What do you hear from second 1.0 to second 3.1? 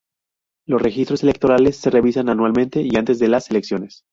electorales se revisan anualmente y